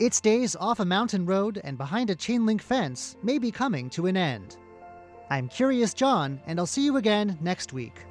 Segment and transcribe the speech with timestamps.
[0.00, 3.90] Its days off a mountain road and behind a chain link fence may be coming
[3.90, 4.56] to an end.
[5.28, 8.04] I'm Curious John, and I'll see you again next week.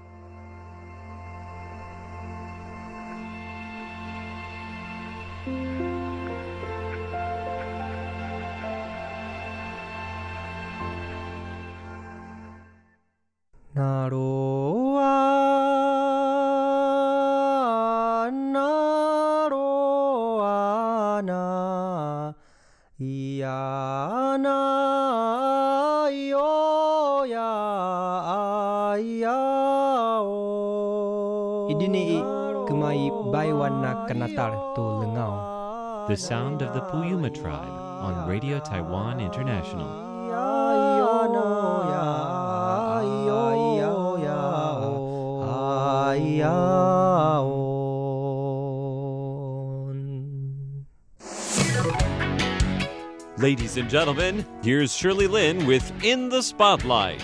[53.67, 57.21] Ladies and gentlemen, here's Shirley Lin with In the Spotlight.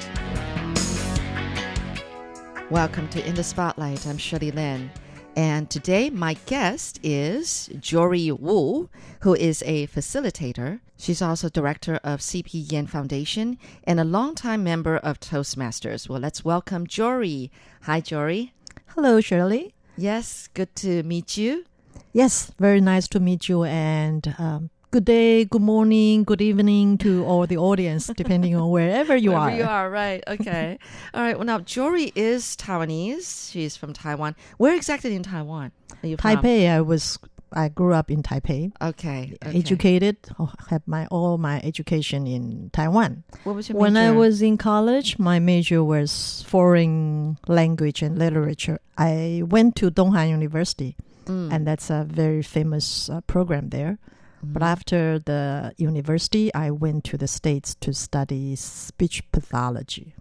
[2.70, 4.06] Welcome to In the Spotlight.
[4.06, 4.92] I'm Shirley Lin.
[5.38, 8.90] And today, my guest is Jory Wu,
[9.22, 10.82] who is a facilitator.
[10.98, 16.10] She's also director of CP Yen Foundation and a longtime member of Toastmasters.
[16.10, 17.54] Well, let's welcome Jory.
[17.84, 18.54] Hi, Jory.
[18.88, 19.76] Hello, Shirley.
[19.96, 21.64] Yes, good to meet you.
[22.12, 27.26] Yes, very nice to meet you, and um, good day, good morning, good evening to
[27.26, 29.58] all the audience, depending on wherever you Wherever are.
[29.58, 30.24] you are, right.
[30.28, 30.78] Okay.
[31.16, 31.36] All right.
[31.36, 33.52] Well, now, Jory is Taiwanese.
[33.52, 34.36] She's from Taiwan.
[34.58, 35.72] Where exactly in Taiwan
[36.04, 36.36] are you from?
[36.38, 37.18] Taipei, I was,
[37.52, 39.34] I grew up in Taipei, Okay.
[39.44, 39.58] okay.
[39.58, 43.24] educated, oh, had my all my education in Taiwan.
[43.46, 48.78] What was your When I was in college, my major was foreign language and literature.
[48.96, 51.54] I went to Donghan University, Mm.
[51.54, 53.98] and that's a very famous uh, program there.
[54.44, 54.68] But Mhm.
[54.68, 60.14] after the university, I went to the States to study speech pathology.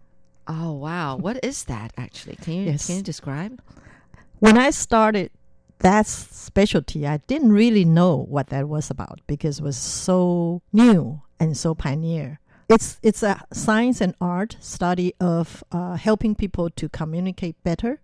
[0.46, 1.16] Oh wow!
[1.16, 2.36] What is that actually?
[2.36, 2.86] Can you Yes.
[2.86, 3.60] can you describe?
[4.38, 5.30] When I started
[5.80, 11.22] that specialty, I didn't really know what that was about because it was so new
[11.40, 12.38] and so pioneer.
[12.68, 18.00] It's it's a science and art study of uh, helping people to communicate better,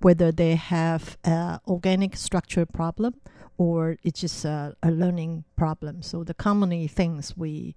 [0.00, 3.14] whether they have a organic structure problem
[3.58, 6.00] or it's just a, a learning problem.
[6.02, 7.74] So the commonly things we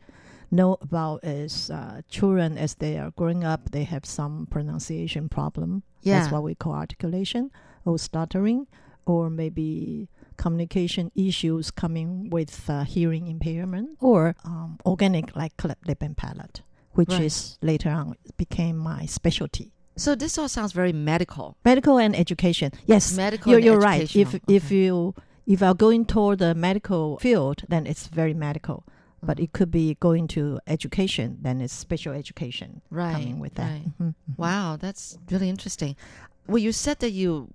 [0.50, 5.84] know about is uh, children as they are growing up, they have some pronunciation problem.
[6.02, 6.20] Yeah.
[6.20, 7.52] That's what we call articulation
[7.86, 8.68] or stuttering,
[9.06, 16.02] or maybe communication issues coming with uh, hearing impairment, or um, organic like cleft lip
[16.02, 16.62] and palate,
[16.94, 17.22] which Right.
[17.24, 19.72] is later on became my specialty.
[19.96, 21.58] So this all sounds very medical.
[21.66, 22.72] Medical and education.
[22.86, 24.03] Yes, Medical you're, you're right.
[24.16, 24.56] If educational.
[24.56, 25.16] if you
[25.46, 28.84] if are going toward the medical field, then it's very medical.
[29.24, 29.44] But Mhm.
[29.44, 33.69] it could be going to education, then it's special education Right, coming with that.
[33.72, 33.85] right.
[34.00, 34.38] Mhm, mhm.
[34.38, 35.96] Wow, that's really interesting.
[36.47, 37.50] Well, you said that you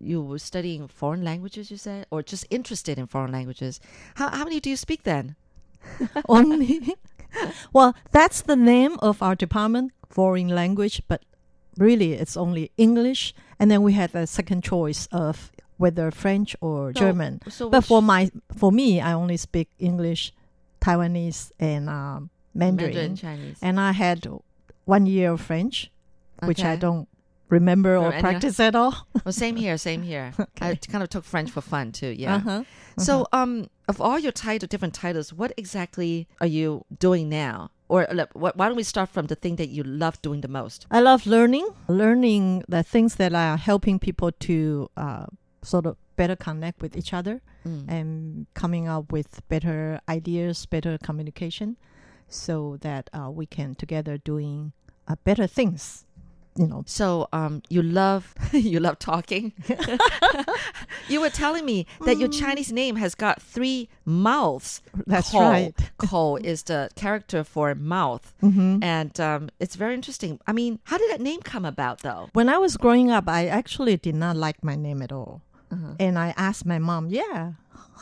[0.00, 1.70] you were studying foreign languages.
[1.70, 3.80] You said, or just interested in foreign languages.
[4.16, 5.36] How how many do you speak then?
[6.28, 6.96] Only.
[7.72, 11.22] well, that's the name of our department, foreign language, but
[11.78, 13.34] really it's only English.
[13.58, 17.40] And then we had a second choice of whether French or So- German.
[17.48, 20.32] So But for my for me, I only speak English,
[20.80, 22.94] Taiwanese, and um, Mandarin.
[22.94, 24.26] Mandarin Chinese, And I had
[24.84, 25.90] one year of French,
[26.44, 27.08] which I don't
[27.48, 29.06] remember or Or practice at all.
[29.24, 30.32] Well, same here, same here.
[30.60, 32.08] I kind of took French for fun too.
[32.08, 32.36] Yeah.
[32.36, 32.64] Uh-huh.
[32.98, 37.70] So, um, of all your title, different titles, what exactly are you doing now?
[37.88, 40.48] Or look, wh- why don't we start from the thing that you love doing the
[40.48, 40.86] most?
[40.90, 45.26] I love learning, learning the things that are helping people to uh,
[45.66, 47.84] sort of better connect with each other Mm.
[47.88, 51.76] and coming up with better ideas, better communication,
[52.28, 54.72] so that uh, we can together doing
[55.08, 56.04] uh, better things.
[56.58, 59.52] You know, So, um, you love you love talking.
[61.08, 64.80] you were telling me that your Chinese name has got three mouths.
[65.06, 65.40] That's Ko.
[65.40, 65.74] right.
[65.98, 70.38] Ko is the character for mouth, hmm and um, it's very interesting.
[70.46, 72.28] I mean, how did that name come about, though?
[72.32, 75.42] When I was growing up, I actually did not like my name at all.
[75.76, 75.94] Uh-huh.
[76.00, 77.52] And I asked my mom, yeah,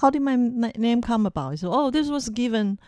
[0.01, 1.59] how did my n- name come about?
[1.59, 2.79] Said, oh, this was given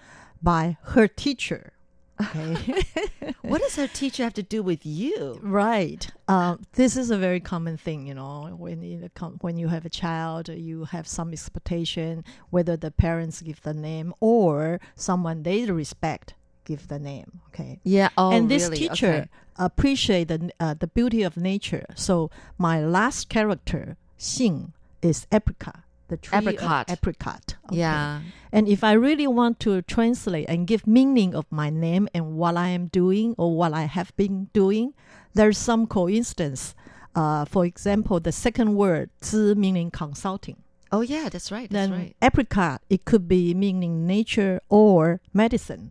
[0.42, 1.72] by her teacher.
[2.20, 2.82] Okay.
[3.42, 5.38] What does her teacher have to do with you?
[5.42, 6.10] right.
[6.26, 9.08] Uh, this is a very common thing, you know, when you,
[9.40, 14.12] when you have a child, you have some expectation whether the parents give the name
[14.20, 16.34] or someone they respect
[16.64, 17.40] give the name.
[17.48, 17.80] Okay.
[17.84, 18.08] Yeah.
[18.18, 18.78] Oh, and this really?
[18.78, 19.28] teacher Okay.
[19.56, 21.86] appreciate the uh, the beauty of nature.
[21.94, 24.72] So my last character, Xing,
[25.06, 25.80] is apricot.
[26.08, 26.88] the tree Apricot.
[26.88, 27.56] apricot.
[27.66, 27.78] Okay.
[27.82, 28.20] Yeah.
[28.52, 32.56] And if I really want to translate and give meaning of my name and what
[32.56, 34.94] I am doing or what I have been doing,
[35.34, 36.74] there's some coincidence.
[37.16, 40.56] Uh, for example, the second word, 知 meaning consulting.
[40.92, 41.68] Oh yeah, that's right.
[41.68, 42.16] That's then right.
[42.22, 45.90] apricot, it could be meaning nature or medicine.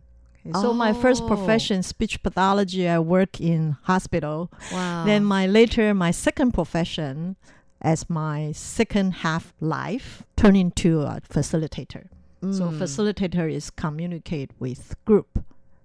[0.62, 1.26] So my first Oh.
[1.26, 4.48] profession, speech pathology, I work in hospital.
[4.72, 5.04] Wow.
[5.04, 7.34] Then my later, my second profession,
[7.86, 12.08] as my second half life, turn into a facilitator.
[12.42, 12.78] So Mm.
[12.82, 15.28] facilitator is communicate with group,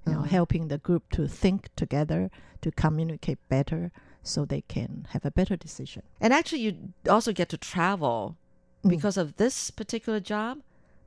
[0.08, 0.28] you know, Mhm.
[0.38, 2.30] helping the group to think together,
[2.64, 3.92] to communicate better,
[4.24, 6.02] so they can have a better decision.
[6.20, 8.36] And actually, you also get to travel
[8.84, 8.90] Mm.
[8.90, 10.58] because of this particular job,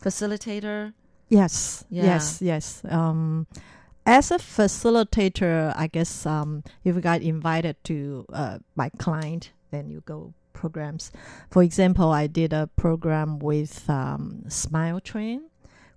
[0.00, 0.94] facilitator.
[1.28, 2.04] Yes, Yeah.
[2.04, 2.82] yes, yes.
[2.88, 3.46] Um,
[4.06, 9.90] as a facilitator, I guess um, if you got invited to uh, my client, then
[9.90, 11.12] you go programs.
[11.50, 15.42] For example, I did a program with um, Smile Train,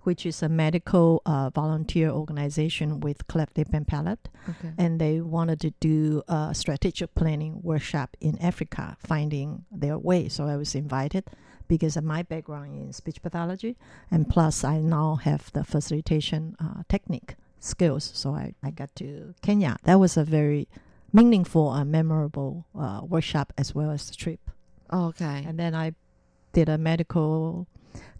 [0.02, 4.72] which is a medical uh, volunteer organization with cleft lip and palate, Okay.
[4.78, 10.28] and they wanted to do a strategic planning workshop in Africa, finding their way.
[10.28, 11.24] So I was invited
[11.68, 13.76] because of my background in speech pathology,
[14.10, 18.10] and plus I now have the facilitation uh, technique skills.
[18.14, 19.76] So I, I got to Kenya.
[19.84, 20.68] That was a very
[21.12, 24.40] meaningful and memorable uh, workshop as well as the trip.
[24.92, 25.44] Okay.
[25.46, 25.92] And then I
[26.52, 27.66] did a medical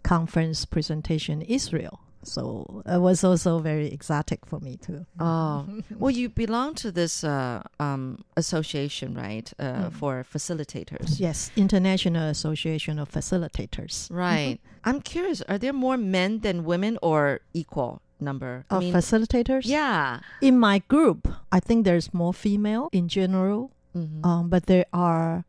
[0.03, 1.99] conference presentation in Israel.
[2.23, 5.05] So it was also very exotic for me too.
[5.19, 5.65] Oh,
[5.97, 9.51] well, you belong to this uh, um, association, right?
[9.57, 9.93] Uh, Mm.
[9.93, 11.19] For facilitators.
[11.19, 14.11] Yes, International Association of Facilitators.
[14.11, 14.59] Right.
[14.83, 18.65] I'm curious, are there more men than women or equal number?
[18.69, 19.63] Of facilitators?
[19.65, 20.19] yeah.
[20.41, 24.25] In my group, I think there's more female in general, Mhm.
[24.25, 25.45] um, but there are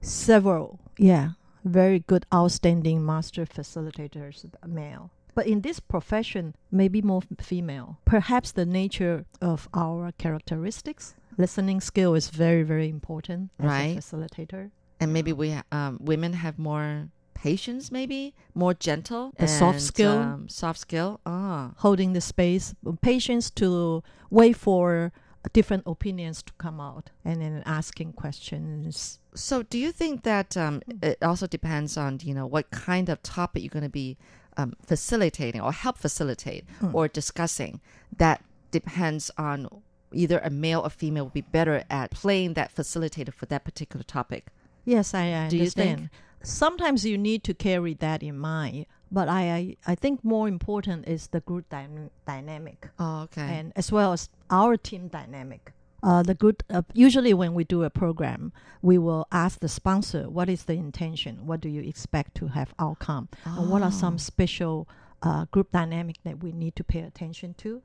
[0.00, 1.30] several, yeah,
[1.64, 5.10] very good, outstanding master facilitators, male.
[5.34, 7.98] But in this profession, maybe more female.
[8.04, 11.14] Perhaps the nature of our characteristics.
[11.36, 13.96] Listening skill is very, very important Right.
[13.96, 14.70] a facilitator.
[15.00, 17.06] and maybe we um, women have more
[17.42, 19.32] patience, maybe more gentle.
[19.38, 20.18] The soft skill.
[20.18, 21.20] Um, soft skill.
[21.24, 21.72] Ah.
[21.78, 25.12] Holding the space, patience to wait for
[25.52, 29.20] different opinions to come out, and then asking questions.
[29.34, 33.22] So, do you think that um, it also depends on you know what kind of
[33.22, 34.16] topic you're going to be
[34.56, 36.94] um, facilitating or help facilitate Mm.
[36.94, 37.80] or discussing?
[38.16, 39.68] That depends on
[40.12, 44.02] either a male or female will be better at playing that facilitator for that particular
[44.04, 44.46] topic.
[44.84, 46.08] Yes, I, I Do you think?
[46.42, 51.08] Sometimes you need to carry that in mind, but I, I, I think more important
[51.08, 53.42] is the group dy- dynamic Oh, okay.
[53.42, 55.72] and as well as our team dynamic.
[56.00, 58.52] Uh, the good uh, usually when we do a program,
[58.82, 62.72] we will ask the sponsor what is the intention, what do you expect to have
[62.78, 63.90] outcome, and what are Oh.
[64.04, 64.88] some special
[65.22, 67.82] uh, group dynamic that we need to pay attention to.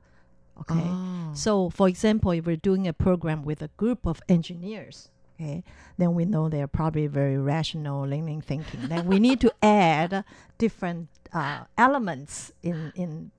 [0.60, 1.32] Okay, Oh.
[1.34, 5.62] so, for example, if we're doing a program with a group of engineers, okay
[5.96, 8.88] then we know they're probably very rational leaning thinking.
[8.88, 10.24] Then we need to add
[10.58, 13.30] different uh, elements in in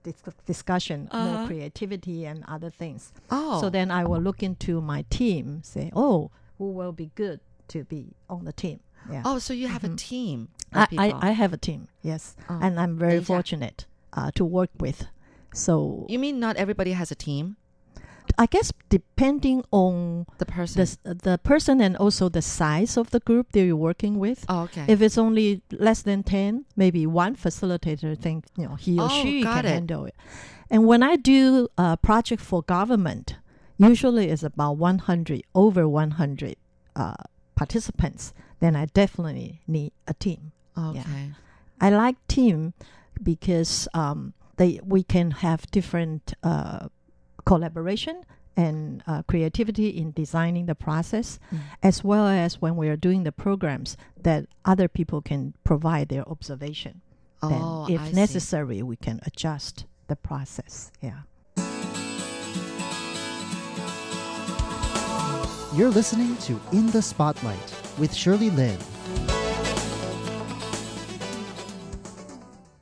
[0.46, 1.48] discussion uh-huh.
[1.48, 3.12] creativity and other things.
[3.32, 3.60] Oh.
[3.62, 7.40] So then i will look into my team say oh who will be good
[7.70, 8.80] to be on the team?
[9.12, 9.22] Yeah.
[9.26, 9.94] oh so you have mm-hmm.
[9.94, 12.36] a team I, I, I, have a team yes.
[12.50, 12.60] Oh.
[12.60, 15.08] and i'm very fortunate uh, to work with.
[15.54, 17.58] So you mean not everybody has a team?
[18.38, 20.86] I guess depending on The person.
[21.04, 24.46] the the person and also the size of the group that you're working with.
[24.50, 24.86] oh, okay.
[24.88, 29.22] If it's only less than ten, maybe one facilitator think you know he or Oh,
[29.24, 29.70] she can it.
[29.72, 30.16] handle it.
[30.70, 33.36] And when I do a project for government,
[33.78, 36.56] usually it's about one hundred over one hundred
[36.96, 37.16] uh,
[37.56, 38.34] participants.
[38.60, 40.52] Then I definitely need a team.
[40.78, 41.32] okay.
[41.80, 42.74] I like team
[43.22, 46.88] because um, they we can have different uh,
[47.46, 48.24] collaboration
[48.58, 51.60] and uh, creativity in designing the process, Mm.
[51.84, 56.28] as well as when we are doing the programs that other people can provide their
[56.30, 57.02] observation.
[57.42, 58.16] Then, Oh, if I see.
[58.16, 60.92] necessary, we can adjust the process.
[61.02, 61.22] Yeah.
[65.76, 68.78] You're listening to In the Spotlight with Shirley Lin.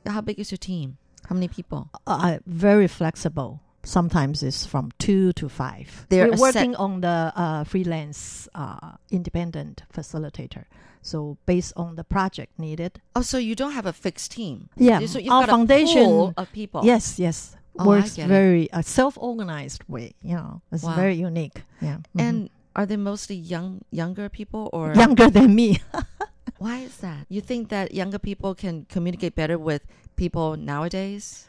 [0.06, 0.98] How big is your team?
[1.28, 1.90] How many people?
[2.06, 3.60] uh, very flexible.
[3.84, 6.06] Sometimes it's from two to five.
[6.08, 10.64] They're We're a set- working on the uh, freelance uh, independent facilitator.
[11.02, 13.00] So based on the project needed.
[13.14, 14.70] Oh, so you don't have a fixed team.
[14.76, 16.32] Yeah, So you've our got foundation.
[16.36, 16.80] of people.
[16.84, 20.14] Yes, yes, Oh, works very uh, self-organized way.
[20.22, 20.94] You know, it's Wow.
[20.96, 21.62] very unique.
[21.82, 22.20] Yeah, Mhm.
[22.20, 25.80] And are they mostly young, younger people or younger than me.
[26.58, 27.26] Why is that?
[27.28, 29.82] You think that younger people can communicate better with
[30.16, 31.46] people nowadays?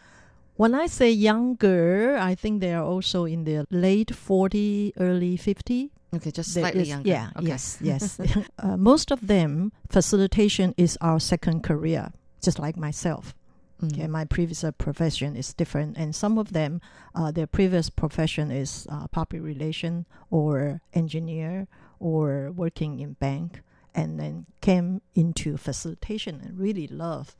[0.55, 5.91] When I say younger, I think they are also in their late 40, early 50.
[6.15, 7.09] Okay, just slightly is- younger.
[7.09, 7.47] Yeah, Okay.
[7.47, 8.19] yes, yes.
[8.59, 13.35] uh, most of them, facilitation is our second career, just like myself.
[13.81, 13.91] Mm.
[13.91, 16.79] Okay, my previous uh, profession is different, and some of them,
[17.13, 21.67] uh, their previous profession is uh, public relation or engineer
[21.99, 23.61] or working in bank,
[23.93, 27.35] and then came into facilitation and really love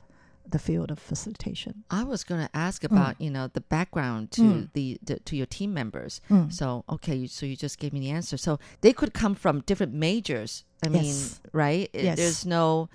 [0.50, 1.84] the field of facilitation.
[1.90, 4.68] I was going to ask about you know the background to Mm.
[4.72, 6.20] the, the to your team members.
[6.30, 6.52] Mm.
[6.52, 8.36] So okay, so you just gave me the answer.
[8.36, 10.64] So they could come from different majors.
[10.84, 11.14] I mean,
[11.52, 11.88] right?
[11.92, 12.16] Yes.
[12.18, 12.88] There's no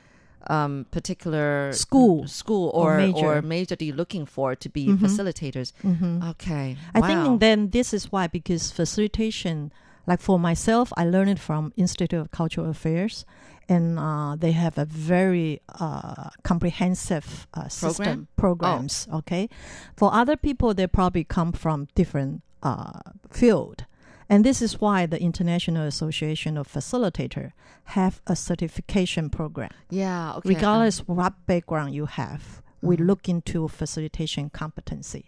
[0.47, 3.41] um, particular School school or or major.
[3.41, 4.97] major that you're looking for to be Mhm.
[4.97, 5.71] facilitators.
[5.83, 6.29] Mhm.
[6.31, 7.07] Okay, I wow.
[7.07, 9.71] think then this is why because facilitation,
[10.07, 13.25] like for myself, I learned it from Institute of Cultural Affairs,
[13.73, 19.07] and uh, they have a very uh, comprehensive uh, system programs.
[19.19, 19.47] Okay,
[19.95, 22.99] for other people, they probably come from different uh,
[23.29, 23.85] field.
[24.29, 27.51] And this is why the International Association of Facilitator
[27.95, 29.71] have a certification program.
[29.89, 30.33] yeah.
[30.37, 30.49] Okay.
[30.55, 33.07] Regardless what background you have, we Mhm.
[33.09, 35.25] look into facilitation competency.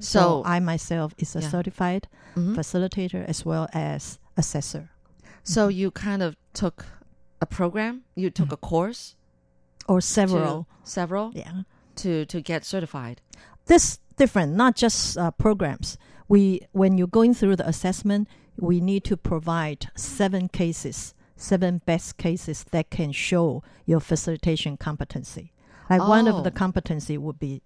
[0.00, 1.50] So I myself is a Yeah.
[1.50, 2.02] certified
[2.36, 2.54] Mhm.
[2.56, 4.84] facilitator as well as assessor
[5.44, 6.78] so you kind of took
[7.42, 8.02] a program.
[8.14, 8.52] You took Mm.
[8.52, 9.16] a course.
[9.88, 10.66] or to- several.
[10.84, 11.62] several Yeah,
[11.96, 13.20] to to get certified.
[13.66, 15.98] this different, not just uh, programs.
[16.28, 22.16] We when you're going through the assessment, we need to provide seven cases, seven best
[22.16, 25.52] cases that can show your facilitation competency.
[25.90, 26.58] Like one of the Oh.
[26.64, 27.60] competency would be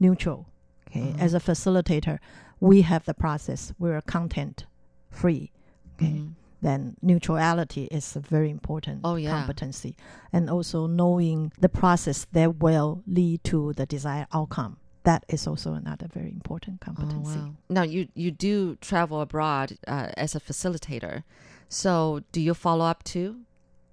[0.00, 0.40] neutral.
[0.88, 1.20] Okay, Mhm.
[1.20, 2.18] as a facilitator,
[2.58, 3.72] we have the process.
[3.78, 4.66] We're content
[5.08, 5.52] free.
[5.94, 6.12] Okay.
[6.14, 6.34] Mhm.
[6.62, 9.30] Then neutrality is a very important Oh, yeah.
[9.30, 9.96] competency.
[10.32, 14.76] And also knowing the process that will lead to the desired outcome.
[15.04, 17.38] That is also another very important competency.
[17.38, 17.54] Oh, wow.
[17.70, 21.22] Now you you do travel abroad uh, as a facilitator,
[21.68, 23.40] so do you follow up too?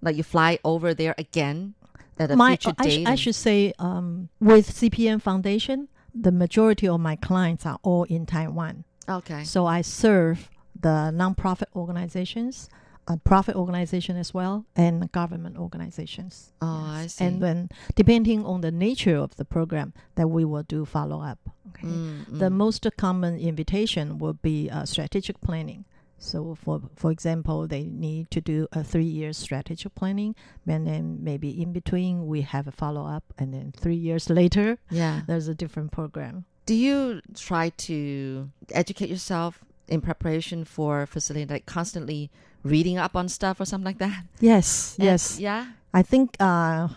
[0.02, 1.76] Like you fly over there again
[2.20, 3.08] at a My, future I, sh- date?
[3.08, 8.26] I should say, um, with CPN Foundation, the majority of my clients are all in
[8.26, 8.84] Taiwan.
[9.08, 9.44] okay.
[9.46, 10.50] So I serve
[10.81, 12.69] the nonprofit organizations,
[13.07, 16.51] a profit organization as well, and government organizations.
[16.62, 17.25] Oh, I see.
[17.25, 21.39] And then, depending on the nature of the program, that we will do follow up.
[21.69, 21.88] Okay.
[21.88, 22.53] Mm, The mm.
[22.53, 25.86] most common invitation will be uh, strategic planning.
[26.19, 31.19] So, for for example, they need to do a three year strategic planning, and then
[31.22, 35.22] maybe in between we have a follow up, and then three years later yeah.
[35.27, 36.46] there's a different program.
[36.65, 42.29] Do you try to educate yourself in preparation for facilitating, like constantly
[42.63, 44.24] reading up on stuff or something like that?
[44.39, 45.39] Yes, And- yes.
[45.39, 45.67] Yeah.
[45.94, 46.89] I think uh,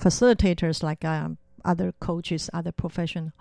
[0.00, 3.32] facilitators, like um, other coaches, other professional,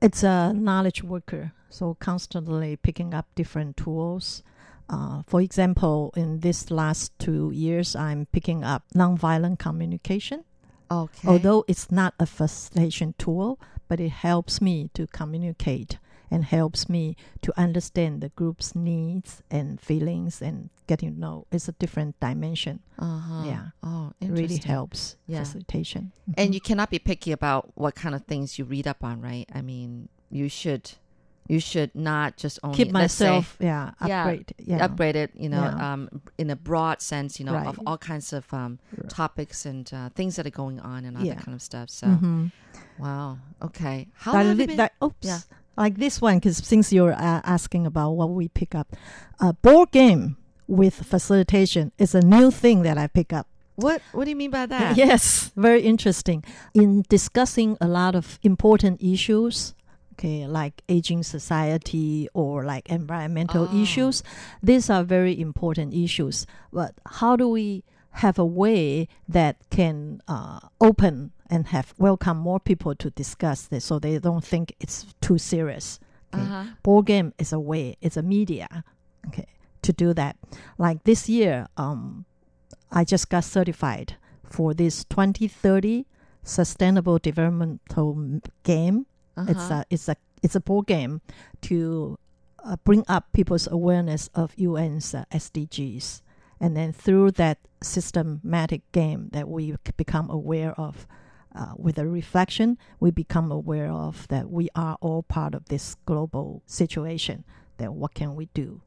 [0.00, 1.52] it's a knowledge worker.
[1.70, 4.42] So constantly picking up different tools.
[4.90, 10.44] Uh, for example, in this last two years, I'm picking up nonviolent communication.
[10.90, 11.26] Okay.
[11.28, 13.58] Although it's not a facilitation tool,
[13.88, 15.98] but it helps me to communicate
[16.32, 21.46] and helps me to understand the group's needs and feelings and getting to know.
[21.52, 22.80] It's a different dimension.
[22.98, 23.44] uh-huh.
[23.46, 23.64] yeah.
[23.82, 25.40] Oh, It really helps Yeah.
[25.44, 26.12] facilitation.
[26.38, 26.54] And Mhm.
[26.54, 29.46] you cannot be picky about what kind of things you read up on, right?
[29.54, 30.84] I mean, you should
[31.48, 35.30] you should not just only keep let's say, myself, yeah, Yeah, upgrade, yeah, upgrade it,
[35.34, 35.92] you know, Yeah.
[35.92, 36.08] um,
[36.38, 39.10] in a broad sense, you know, of all kinds of um, Right.
[39.10, 41.34] topics and uh, things that are going on and all Yeah.
[41.34, 41.90] that kind of stuff.
[41.90, 42.52] So, Mhm.
[42.96, 44.06] wow, okay.
[44.14, 45.26] How That li- that- oops.
[45.76, 48.94] Like this one, because since you're uh, asking about what we pick up,
[49.40, 50.36] a board game
[50.66, 53.46] with facilitation is a new thing that I pick up.
[53.76, 54.96] what What do you mean by that?
[55.04, 56.44] Yes, very interesting.
[56.74, 59.74] In discussing a lot of important issues,
[60.12, 63.82] okay, like aging society or like environmental Oh.
[63.82, 64.22] issues,
[64.62, 66.46] these are very important issues.
[66.70, 67.82] But how do we
[68.16, 73.84] have a way that can uh, open and have welcome more people to discuss this
[73.84, 75.98] so they don't think it's too serious?
[76.34, 76.64] Okay Uh-huh.
[76.82, 78.84] board game is a way it's a media
[79.28, 79.44] okay
[79.82, 80.36] to do that
[80.78, 82.24] like this year um
[82.90, 86.06] i just got certified for this 2030
[86.42, 89.04] sustainable developmental game
[89.48, 89.84] it's Uh-huh.
[89.88, 91.20] a it's a it's a board game
[91.68, 92.16] to
[92.64, 96.22] uh, bring up people's awareness of un's uh, sdgs
[96.62, 101.08] and then through that systematic game that we become aware of
[101.56, 105.96] uh, with a reflection, we become aware of that we are all part of this
[106.06, 107.44] global situation.
[107.78, 108.80] That what can we do?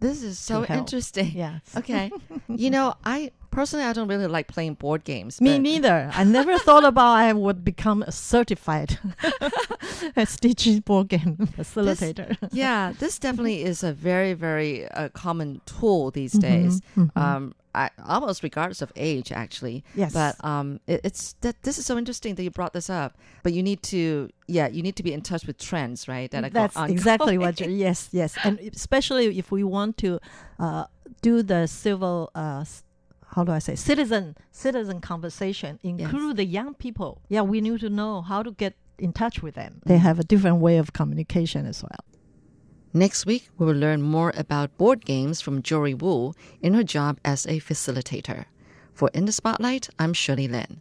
[0.00, 1.32] This is so interesting.
[1.34, 1.62] Yes.
[1.76, 2.10] Okay.
[2.48, 5.40] you know, I personally I don't really like playing board games.
[5.40, 6.10] Me neither.
[6.14, 8.98] I never thought about I would become a certified
[10.16, 12.36] SDG board game facilitator.
[12.52, 16.80] yeah, this definitely is a very, very uh, common tool these days.
[16.96, 17.20] Mhm, mhm.
[17.20, 19.84] Um, I, almost regardless of age, actually.
[19.94, 20.12] Yes.
[20.12, 23.16] But um, it, it's that this is so interesting that you brought this up.
[23.44, 26.30] But you need to, yeah, you need to be in touch with trends, right?
[26.30, 27.60] That are That's exactly what.
[27.60, 27.70] ongoing.
[27.70, 30.18] You, yes, yes, and especially if we want to
[30.58, 30.84] uh,
[31.22, 32.64] do the civil, uh,
[33.34, 37.22] how do I say, citizen citizen conversation, include the young people.
[37.28, 39.80] Yeah, we need to know how to get in touch with them.
[39.86, 42.02] They have a different way of communication as well.
[42.94, 47.20] Next week, we will learn more about board games from Jory Wu in her job
[47.24, 48.46] as a facilitator.
[48.94, 50.80] For In the Spotlight, I'm Shirley Lin.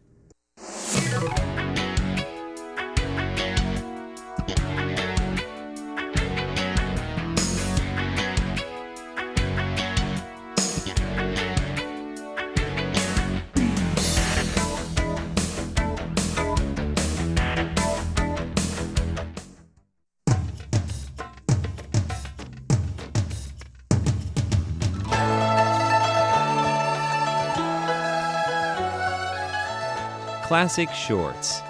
[30.57, 31.61] Classic Shorts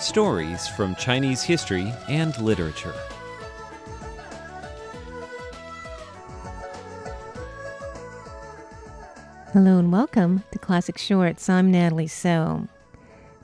[0.00, 2.92] Stories from Chinese history and literature.
[9.52, 11.48] Hello and welcome to Classic Shorts.
[11.48, 12.66] I'm Natalie So.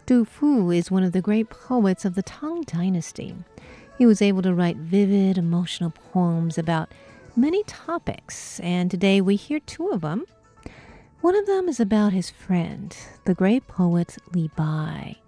[0.04, 3.36] Du Fu is one of the great poets of the Tang Dynasty.
[3.98, 6.92] He was able to write vivid, emotional poems about
[7.36, 10.26] many topics, and today we hear two of them.
[11.22, 15.18] One of them is about his friend, the great poet Li Bai,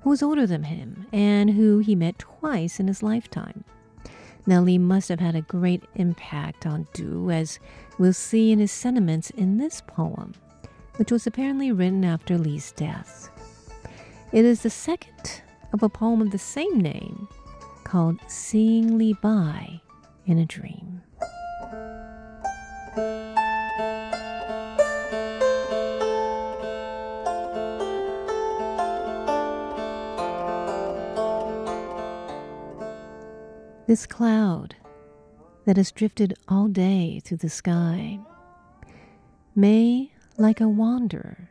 [0.00, 3.62] who was older than him and who he met twice in his lifetime.
[4.46, 7.60] Now, Li must have had a great impact on Du, as
[7.98, 10.32] we'll see in his sentiments in this poem,
[10.96, 13.28] which was apparently written after Li's death.
[14.32, 15.42] It is the second
[15.74, 17.28] of a poem of the same name
[17.84, 19.82] called Seeing Li Bai
[20.24, 21.02] in a Dream.
[33.86, 34.76] This cloud
[35.64, 38.20] that has drifted all day through the sky
[39.56, 41.50] may, like a wanderer,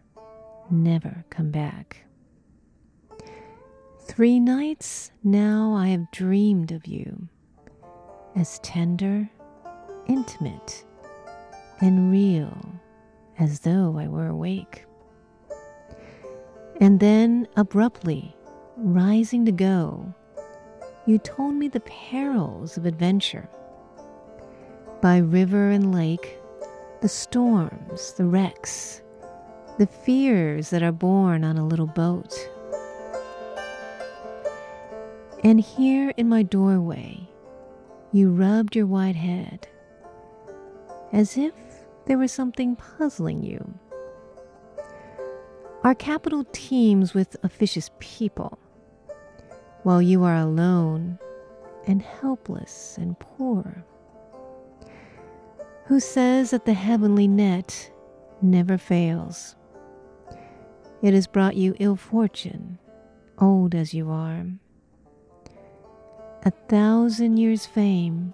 [0.69, 2.05] never come back.
[4.05, 7.27] Three nights now I have dreamed of you,
[8.35, 9.29] as tender,
[10.07, 10.85] intimate,
[11.81, 12.79] and real
[13.39, 14.85] as though I were awake.
[16.79, 18.35] And then, abruptly,
[18.77, 20.13] rising to go,
[21.11, 23.49] you told me the perils of adventure.
[25.01, 26.39] By river and lake,
[27.01, 29.01] the storms, the wrecks,
[29.77, 32.33] the fears that are born on a little boat.
[35.43, 37.27] And here in my doorway,
[38.13, 39.67] you rubbed your white head,
[41.11, 41.53] as if
[42.05, 43.73] there was something puzzling you.
[45.83, 48.57] Our capital teems with officious people,
[49.83, 51.17] while you are alone
[51.87, 53.83] and helpless and poor.
[55.85, 57.91] Who says that the heavenly net
[58.41, 59.55] never fails?
[61.01, 62.77] It has brought you ill fortune,
[63.39, 64.45] old as you are.
[66.43, 68.33] A thousand years' fame,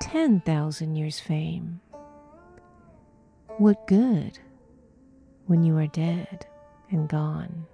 [0.00, 1.80] ten thousand years' fame.
[3.58, 4.38] What good
[5.46, 6.46] when you are dead
[6.90, 7.66] and gone?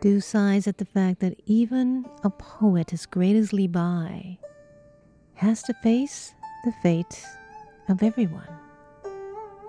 [0.00, 4.38] Du sighs at the fact that even a poet as great as Li Bai
[5.34, 6.34] has to face
[6.64, 7.24] the fate
[7.88, 8.48] of everyone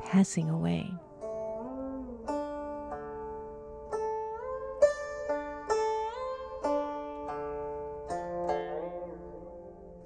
[0.06, 0.92] passing away.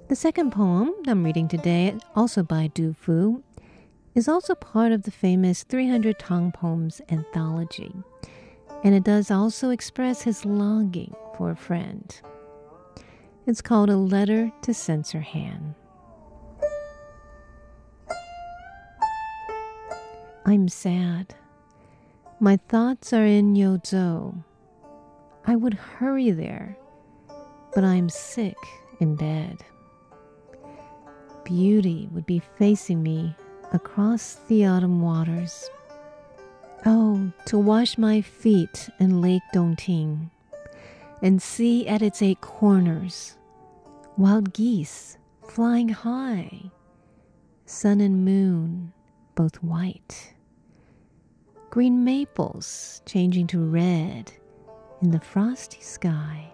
[0.08, 3.42] The second poem I'm reading today, also by Du Fu,
[4.14, 7.92] is also part of the famous 300 Tang Poems anthology,
[8.84, 12.20] and it does also express his longing for a friend.
[13.46, 15.74] It's called A Letter to Censor Han.
[20.46, 21.34] I'm sad.
[22.38, 24.44] My thoughts are in Yozhou.
[25.46, 26.76] I would hurry there,
[27.74, 28.56] but I'm sick
[29.00, 29.64] in bed.
[31.44, 33.34] Beauty would be facing me
[33.72, 35.70] across the autumn waters.
[36.86, 40.30] Oh, to wash my feet in Lake Dongting
[41.22, 43.38] and see at its eight corners
[44.18, 45.16] wild geese
[45.48, 46.70] flying high,
[47.64, 48.92] sun and moon
[49.34, 50.34] both white,
[51.70, 54.30] green maples changing to red
[55.00, 56.52] in the frosty sky,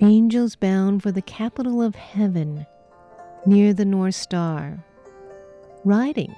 [0.00, 2.66] angels bound for the capital of heaven
[3.44, 4.82] near the North Star,
[5.84, 6.34] riding,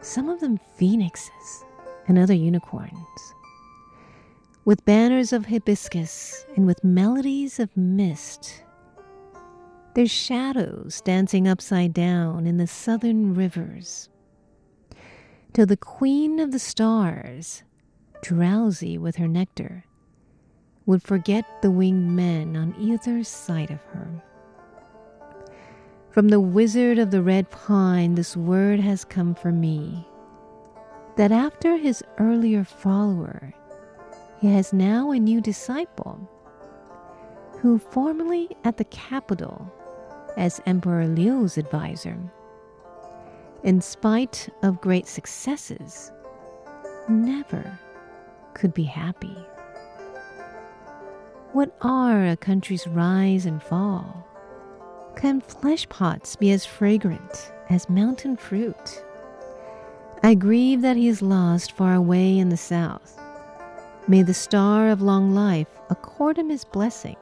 [0.00, 1.64] some of them phoenixes
[2.06, 3.34] and other unicorns.
[4.64, 8.62] With banners of hibiscus and with melodies of mist,
[9.94, 14.08] there's shadows dancing upside down in the southern rivers.
[15.52, 17.62] Till the queen of the stars,
[18.22, 19.84] drowsy with her nectar,
[20.86, 24.22] would forget the winged men on either side of her.
[26.10, 30.06] From the wizard of the red pine, this word has come for me
[31.16, 33.52] that after his earlier follower,
[34.40, 36.28] he has now a new disciple
[37.60, 39.72] who formerly at the capital
[40.36, 42.18] as Emperor Liu's advisor,
[43.62, 46.10] in spite of great successes,
[47.08, 47.78] never
[48.54, 49.36] could be happy.
[51.52, 54.26] What are a country's rise and fall?
[55.16, 59.04] Can flesh pots be as fragrant as mountain fruit?
[60.24, 63.20] I grieve that he is lost far away in the south.
[64.06, 67.16] May the star of long life accord him his blessing.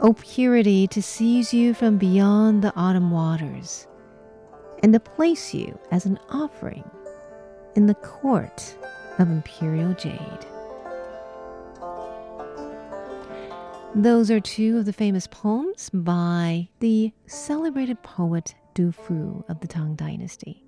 [0.00, 3.86] O purity, to seize you from beyond the autumn waters,
[4.82, 6.84] and to place you as an offering
[7.76, 8.76] in the court
[9.20, 10.46] of imperial jade.
[13.94, 19.68] Those are two of the famous poems by the celebrated poet Du Fu of the
[19.68, 20.65] Tang Dynasty.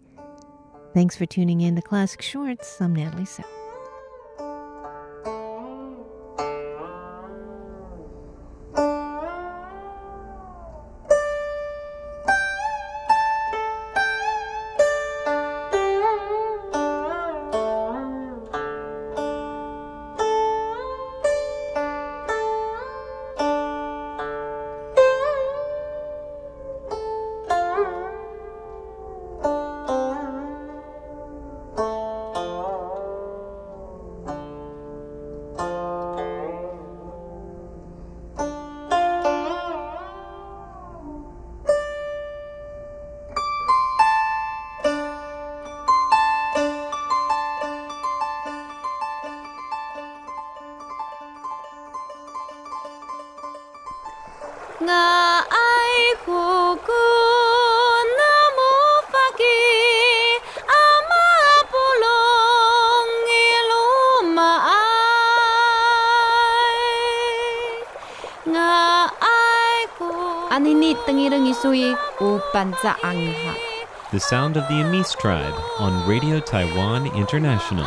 [0.99, 2.81] Thanks for tuning in to Classic Shorts.
[2.81, 3.25] I'm Natalie
[72.53, 72.95] So.
[74.11, 77.87] The sound of the Amis tribe on Radio Taiwan International.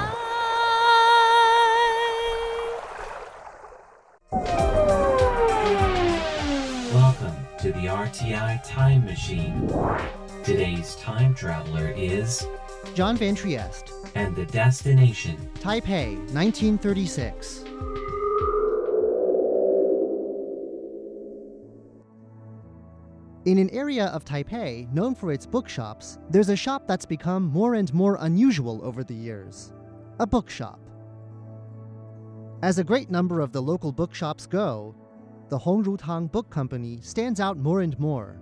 [6.93, 9.67] Welcome to the RTI Time Machine.
[10.43, 12.45] Today's time traveler is
[12.93, 17.60] John Van Trieste, and the destination Taipei, 1936.
[23.51, 27.73] In an area of Taipei known for its bookshops, there's a shop that's become more
[27.73, 29.73] and more unusual over the years
[30.21, 30.79] a bookshop.
[32.63, 34.95] As a great number of the local bookshops go,
[35.49, 38.39] the Hongrutang Book Company stands out more and more.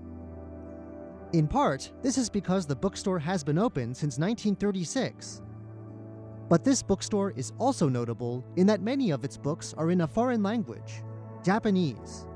[1.34, 5.42] In part, this is because the bookstore has been open since 1936.
[6.50, 10.08] But this bookstore is also notable in that many of its books are in a
[10.08, 11.02] foreign language,
[11.44, 12.28] Japanese.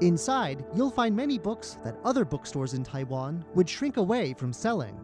[0.00, 4.98] Inside, you'll find many books that other bookstores in Taiwan would shrink away from selling.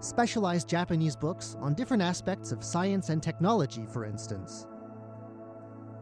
[0.00, 4.66] Specialized Japanese books on different aspects of science and technology, for instance.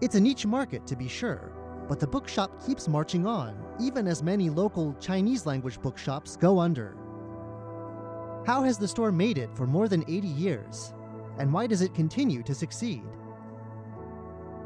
[0.00, 1.52] It's a niche market, to be sure,
[1.86, 6.96] but the bookshop keeps marching on, even as many local Chinese language bookshops go under.
[8.46, 10.94] How has the store made it for more than 80 years?
[11.38, 13.02] And why does it continue to succeed?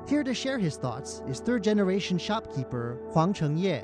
[0.08, 3.84] Here to share his thoughts is third generation shopkeeper Huang Chengye.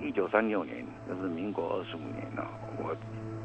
[0.00, 2.46] 一九三六年，那是民国二十五年了、
[2.78, 2.94] 我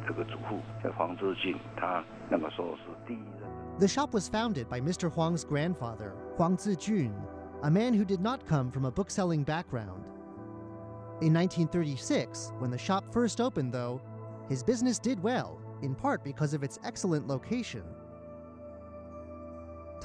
[0.08, 3.50] 这个祖父叫黄志俊，他那个时候是第一任。
[3.80, 5.10] The shop was founded by Mr.
[5.10, 7.14] Huang's grandfather, Huang Zijun,
[7.64, 10.06] a man who did not come from a bookselling background.
[11.22, 14.02] In 1936, when the shop first opened, though,
[14.50, 17.84] his business did well, in part because of its excellent location.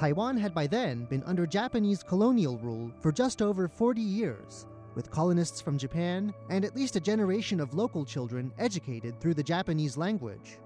[0.00, 5.10] Taiwan had by then been under Japanese colonial rule for just over 40 years, with
[5.10, 9.98] colonists from Japan and at least a generation of local children educated through the Japanese
[9.98, 10.58] language.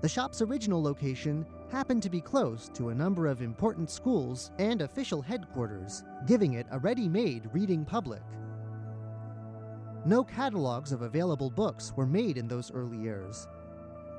[0.00, 4.82] The shop's original location happened to be close to a number of important schools and
[4.82, 8.24] official headquarters, giving it a ready made reading public.
[10.04, 13.46] No catalogs of available books were made in those early years.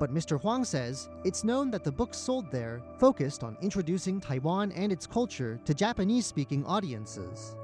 [0.00, 0.38] But Mr.
[0.40, 5.06] Huang says it's known that the books sold there focused on introducing Taiwan and its
[5.06, 7.56] culture to Japanese speaking audiences.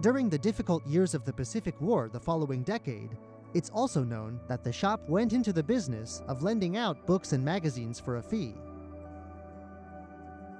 [0.00, 3.16] During the difficult years of the Pacific War the following decade,
[3.54, 7.44] it's also known that the shop went into the business of lending out books and
[7.44, 8.54] magazines for a fee.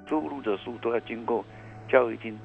[0.07, 1.45] 出入的书都要经过
[1.89, 2.39] 教育厅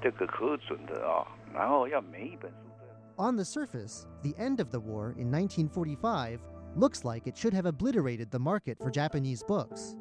[0.00, 3.28] 这个核准的啊，然后要每一本书都要。
[3.30, 6.38] On the surface, the end of the war in 1945
[6.75, 9.95] looks like it should have obliterated the market for Japanese books.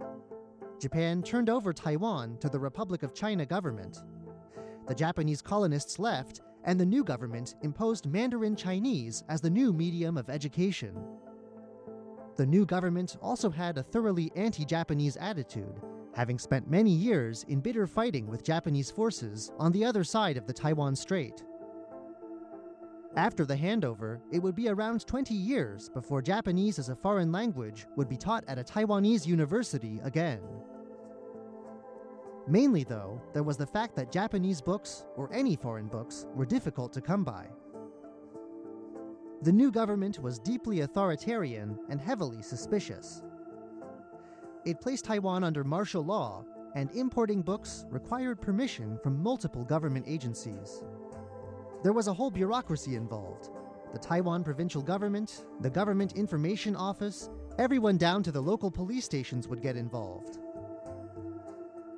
[0.81, 4.03] Japan turned over Taiwan to the Republic of China government.
[4.87, 10.17] The Japanese colonists left, and the new government imposed Mandarin Chinese as the new medium
[10.17, 10.97] of education.
[12.37, 15.81] The new government also had a thoroughly anti Japanese attitude,
[16.15, 20.47] having spent many years in bitter fighting with Japanese forces on the other side of
[20.47, 21.45] the Taiwan Strait.
[23.17, 27.87] After the handover, it would be around 20 years before Japanese as a foreign language
[27.97, 30.41] would be taught at a Taiwanese university again.
[32.47, 36.93] Mainly, though, there was the fact that Japanese books, or any foreign books, were difficult
[36.93, 37.47] to come by.
[39.43, 43.23] The new government was deeply authoritarian and heavily suspicious.
[44.65, 46.45] It placed Taiwan under martial law,
[46.77, 50.85] and importing books required permission from multiple government agencies.
[51.83, 53.51] There was a whole bureaucracy involved
[53.93, 59.49] the Taiwan provincial government, the Government Information Office, everyone down to the local police stations
[59.49, 60.39] would get involved.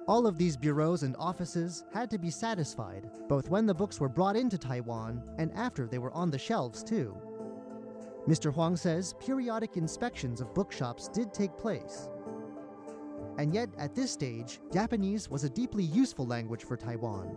[0.09, 4.09] All of these bureaus and offices had to be satisfied, both when the books were
[4.09, 7.15] brought into Taiwan and after they were on the shelves, too.
[8.27, 8.55] Mr.
[8.55, 12.09] Huang says periodic inspections of bookshops did take place.
[13.37, 17.37] And yet, at this stage, Japanese was a deeply useful language for Taiwan.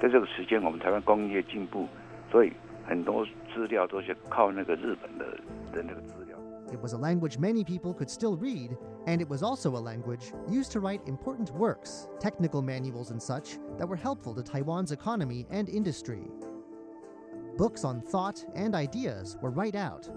[0.00, 1.86] 在这个时间，我们台湾工业进步，
[2.30, 2.52] 所以
[2.86, 5.24] 很多资料都是靠那个日本的
[5.72, 6.36] 的那个资料。
[6.72, 10.32] It was a language many people could still read, and it was also a language
[10.48, 15.46] used to write important works, technical manuals, and such that were helpful to Taiwan's economy
[15.50, 16.30] and industry.
[17.58, 20.08] Books on thought and ideas were right out,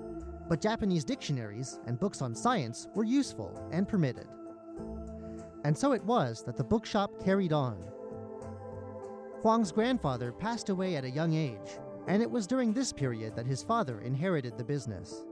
[0.48, 4.28] but Japanese dictionaries and books on science were useful and permitted.
[5.64, 7.78] And so it was that the bookshop carried on.
[9.42, 13.46] Huang's grandfather passed away at a young age, and it was during this period that
[13.46, 15.26] his father inherited the business.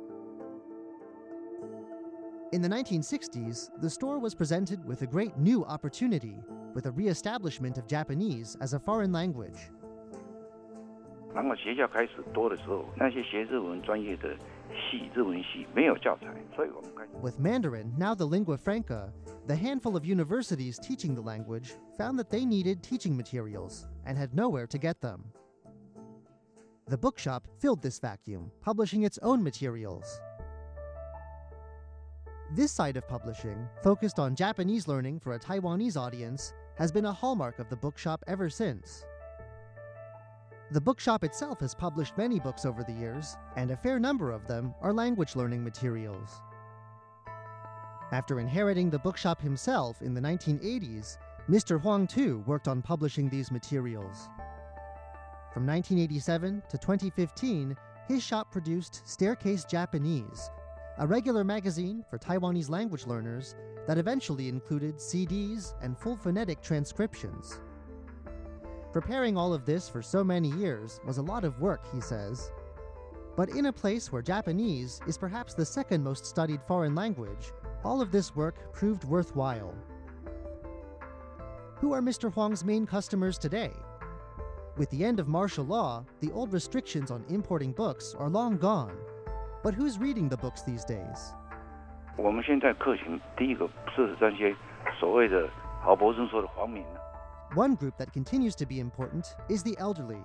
[2.52, 6.36] In the 1960s, the store was presented with a great new opportunity
[6.74, 9.72] with a reestablishment of Japanese as a foreign language.
[11.34, 14.36] 然后学校开始多的时候，那些学日文专业的
[14.70, 19.13] 系，日文系没有教材，所以我们开始 With Mandarin now the lingua franca,
[19.48, 24.35] the handful of universities teaching the language found that they needed teaching materials and had
[24.35, 25.33] nowhere to get them.
[26.88, 30.21] The bookshop filled this vacuum, publishing its own materials.
[32.55, 37.12] This side of publishing, focused on Japanese learning for a Taiwanese audience, has been a
[37.12, 39.05] hallmark of the bookshop ever since.
[40.71, 44.47] The bookshop itself has published many books over the years, and a fair number of
[44.47, 46.31] them are language learning materials.
[48.12, 51.81] After inheriting the bookshop himself in the 1980s, Mr.
[51.81, 54.29] Huang too worked on publishing these materials.
[55.53, 57.77] From 1987 to 2015,
[58.09, 60.51] his shop produced Staircase Japanese,
[60.99, 63.55] a regular magazine for Taiwanese language learners
[63.87, 67.61] that eventually included CDs and full phonetic transcriptions.
[68.93, 72.51] Preparing all of this for so many years was a lot of work, he says.
[73.37, 77.53] But in a place where Japanese is perhaps the second most studied foreign language,
[77.85, 79.75] all of this work proved worthwhile
[81.78, 82.32] Who are Mr.
[82.32, 83.72] Huang's main customers today?
[84.78, 88.96] With the end of martial law, the old restrictions on importing books are long gone.
[89.63, 91.34] But who's reading the books these days?
[92.17, 94.56] 我们现在客群第一个是这些
[95.00, 95.50] 所谓的
[95.82, 97.02] 郝柏村说的皇民啊
[97.56, 100.24] One group that continues to be important is the elderly.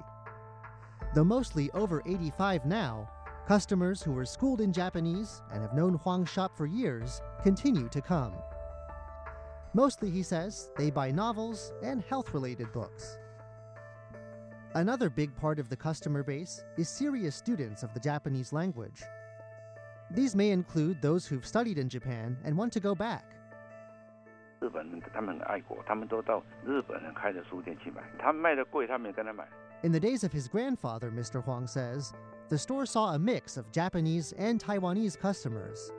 [1.14, 3.08] Though mostly over 85 now,
[3.48, 8.00] customers who were schooled in Japanese and have known Huang's shop for years continue to
[8.00, 8.32] come.
[9.74, 13.18] Mostly, he says, they buy novels and health related books.
[14.74, 19.02] Another big part of the customer base is serious students of the Japanese language.
[20.10, 23.24] These may include those who've studied in Japan and want to go back.
[24.60, 29.46] 日本人他们很爱国，他们都到日本人开的书店去买，他卖的贵，他们也跟他买。
[29.82, 31.42] In the days of his grandfather, Mr.
[31.42, 32.12] Huang says,
[32.48, 35.92] the store saw a mix of Japanese and Taiwanese customers.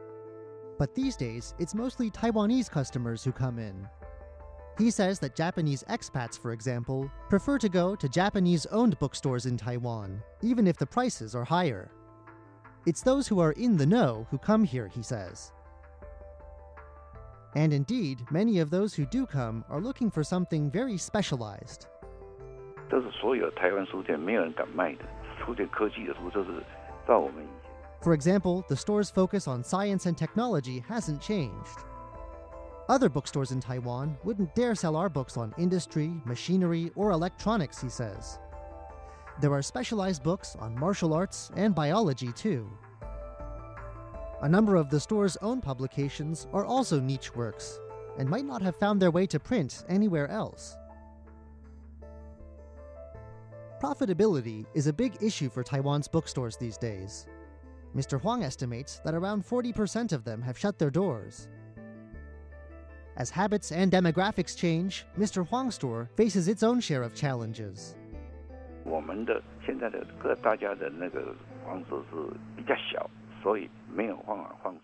[0.81, 3.87] But these days, it's mostly Taiwanese customers who come in.
[4.77, 9.57] He says that Japanese expats, for example, prefer to go to Japanese owned bookstores in
[9.57, 11.89] Taiwan, even if the prices are higher.
[12.85, 15.51] It's those who are in the know who come here, he says.
[17.55, 21.87] And indeed, many of those who do come are looking for something very specialized.
[22.89, 25.03] 这是所有台湾书店没有人敢卖的，
[25.43, 26.63] 书店科技的书，就是
[27.07, 27.60] 照我们以前。
[28.02, 31.84] For example, the store's focus on science and technology hasn't changed.
[32.88, 37.88] Other bookstores in Taiwan wouldn't dare sell our books on industry, machinery, or electronics, he
[37.88, 38.40] says.
[39.40, 42.68] There are specialized books on martial arts and biology, too.
[44.42, 47.78] A number of the store's own publications are also niche works
[48.18, 50.76] and might not have found their way to print anywhere else.
[53.80, 57.28] Profitability is a big issue for Taiwan's bookstores these days.
[57.95, 58.19] Mr.
[58.19, 61.47] Huang estimates that around 40% of them have shut their doors.
[63.15, 65.47] As habits and demographics change, Mr.
[65.47, 67.95] Huang's store faces its own share of challenges.
[68.83, 72.15] 我们的现在的各大家的那个房子是
[72.55, 73.09] 比较小，
[73.41, 74.81] 所以没有办法放书。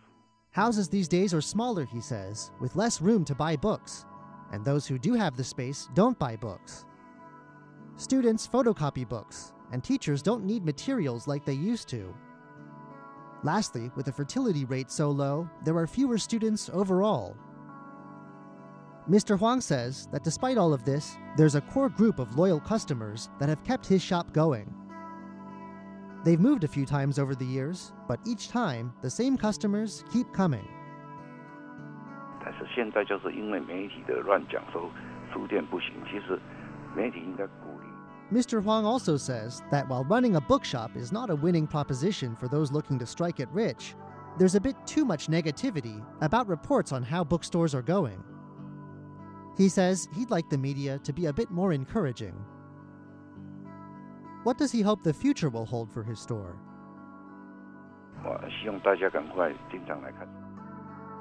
[0.51, 4.05] Houses these days are smaller, he says, with less room to buy books,
[4.51, 6.85] and those who do have the space don't buy books.
[7.97, 12.13] Students photocopy books, and teachers don't need materials like they used to.
[13.43, 17.35] Lastly, with the fertility rate so low, there are fewer students overall.
[19.09, 19.37] Mr.
[19.37, 23.49] Huang says that despite all of this, there's a core group of loyal customers that
[23.49, 24.73] have kept his shop going.
[26.23, 30.31] They've moved a few times over the years, but each time, the same customers keep
[30.31, 30.65] coming.
[32.45, 34.89] 但是现在就是因为媒体的乱讲说
[35.33, 36.39] 书店不行，其实
[36.95, 37.66] 媒体应该鼓励。
[38.32, 38.62] Mr.
[38.62, 42.70] Huang also says that while running a bookshop is not a winning proposition for those
[42.70, 43.94] looking to strike it rich,
[44.38, 48.22] there's a bit too much negativity about reports on how bookstores are going.
[49.56, 52.34] He says he'd like the media to be a bit more encouraging.
[54.44, 56.60] What does he hope the future will hold for his store?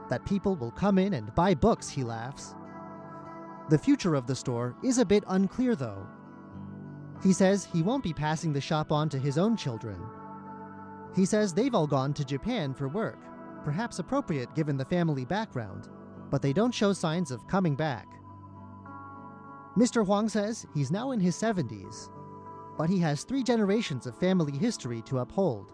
[0.09, 2.53] That people will come in and buy books, he laughs.
[3.69, 6.07] The future of the store is a bit unclear, though,
[7.23, 9.99] he says he won't be passing the shop on to his own children.
[11.15, 13.19] He says they've all gone to Japan for work,
[13.63, 15.89] perhaps appropriate given the family background,
[16.29, 18.07] but they don't show signs of coming back.
[19.77, 20.05] Mr.
[20.05, 22.09] Huang says he's now in his 70s,
[22.77, 25.71] but he has three generations of family history to uphold.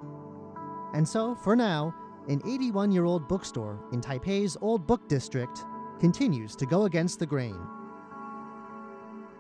[0.94, 1.94] And so, for now,
[2.30, 5.66] an 81 year old bookstore in Taipei's Old Book District
[6.00, 7.60] continues to go against the grain.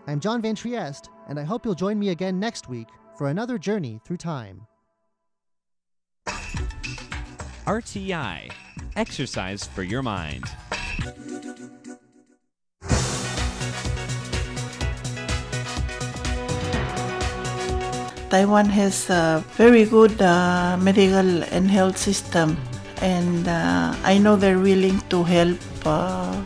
[0.06, 3.58] I'm John Van Trieste, and I hope you'll join me again next week for another
[3.58, 4.68] journey through time.
[7.66, 8.52] RTI
[8.98, 10.44] Exercise for Your Mind.
[18.30, 22.58] Taiwan has a very good uh, medical and health system,
[23.02, 26.44] and uh, I know they're willing to help uh,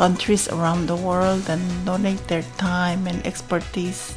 [0.00, 4.16] countries around the world and donate their time and expertise.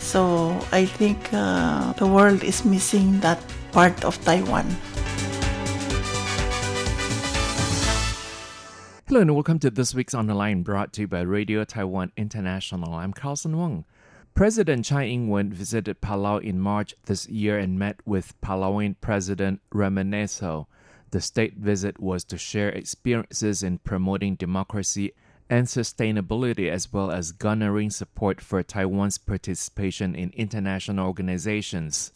[0.00, 3.40] So I think uh, the world is missing that
[3.72, 4.68] part of Taiwan.
[9.08, 12.12] Hello and welcome to this week's On the Line brought to you by Radio Taiwan
[12.14, 12.92] International.
[12.92, 13.86] I'm Carlson Wong.
[14.34, 20.66] President Tsai Ing-wen visited Palau in March this year and met with Palauian President Remengesau.
[21.10, 25.12] The state visit was to share experiences in promoting democracy
[25.48, 32.12] and sustainability as well as garnering support for Taiwan's participation in international organizations.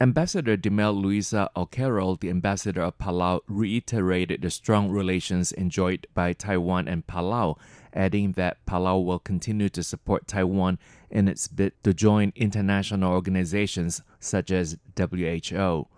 [0.00, 6.86] Ambassador Dilmei Louisa Olkeriil, the ambassador of Palau, reiterated the strong relations enjoyed by Taiwan
[6.86, 7.56] and Palau,
[7.94, 10.78] adding that Palau will continue to support Taiwan
[11.10, 15.88] in its bid to join international organizations such as WHO.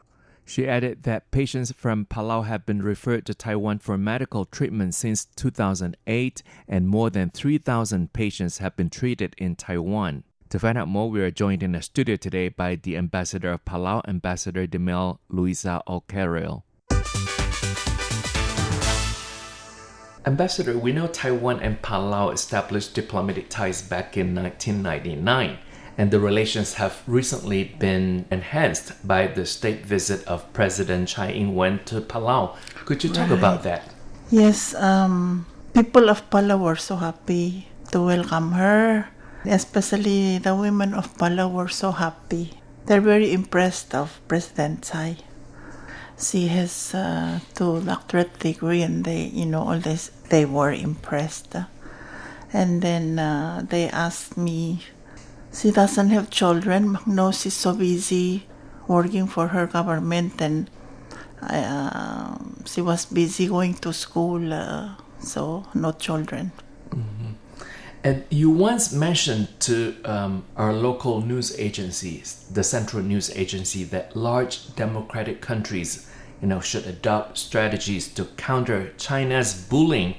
[0.49, 5.27] She added that patients from Palau have been referred to Taiwan for medical treatment since
[5.37, 10.25] 2008, and more than 3,000 patients have been treated in Taiwan.
[10.49, 13.67] To find out more, we are joined in the studio today by the ambassador of
[13.67, 16.63] Palau, Ambassador Dilmei Louisa Olkeriil.
[20.25, 25.59] Ambassador, we know Taiwan and Palau established diplomatic ties back in 1999,
[25.99, 31.55] and the relations have recently been enhanced by the state visit of President Tsai Ing
[31.57, 32.55] wen to Palau.
[32.87, 33.39] Could you talk Right.
[33.39, 33.83] about that?
[34.31, 35.45] Yes, um,
[35.75, 39.09] people of Palau were so happy to welcome her.
[39.45, 42.61] Especially the women of Palau were so happy.
[42.87, 45.17] They're very impressed of President Tsai.
[46.19, 50.11] She has uh, two doctorate degree, and they, you know, all this.
[50.29, 51.55] They were impressed,
[52.53, 54.83] and then uh, they asked me.
[55.53, 56.99] She doesn't have children.
[57.07, 58.47] No, she's so busy
[58.87, 60.71] working for her government, and
[61.43, 66.53] uh, she was busy going to school, uh, so no children.
[68.05, 74.17] And you once mentioned to um, our local news agencies, the Central News Agency, that
[74.17, 76.09] large democratic countries,
[76.41, 80.15] you know, should adopt strategies to counter China's bullying.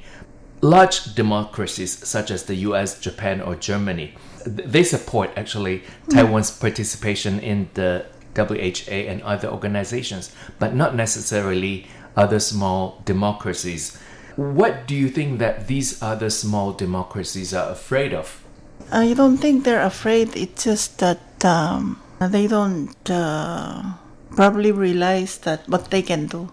[0.62, 4.14] Large democracies such as the U.S., Japan, or Germany,
[4.46, 12.40] they support actually Taiwan's participation in the WHA and other organizations, but not necessarily other
[12.40, 13.98] small democracies.
[14.36, 18.44] What do you think that these other small democracies are afraid of?
[18.92, 20.36] I don't think they're afraid.
[20.36, 23.94] It's just that um, they don't uh,
[24.32, 26.50] probably realize that what they can do.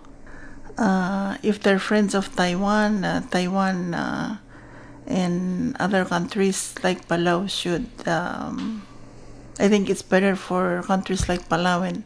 [0.77, 3.95] Uh, if they're friends of Taiwan, uh, Taiwan
[5.07, 7.87] and other countries like Palau should.
[8.07, 8.87] Um,
[9.59, 12.05] I think it's better for countries like Palau and